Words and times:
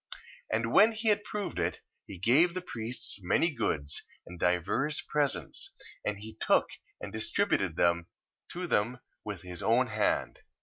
And 0.51 0.71
when 0.73 0.93
he 0.93 1.09
had 1.09 1.23
proved 1.23 1.59
it, 1.59 1.81
he 2.07 2.17
gave 2.17 2.55
the 2.55 2.61
priests 2.63 3.19
many 3.23 3.51
goods, 3.51 4.01
and 4.25 4.39
divers 4.39 4.99
presents, 4.99 5.69
and 6.03 6.17
he 6.17 6.37
took 6.41 6.69
and 6.99 7.13
distributed 7.13 7.75
them 7.75 8.07
to 8.53 8.65
them 8.65 8.97
with 9.23 9.43
his 9.43 9.61
own 9.61 9.85
hand. 9.85 10.39